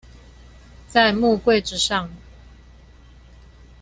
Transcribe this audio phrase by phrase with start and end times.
[0.87, 2.09] 在木櫃子上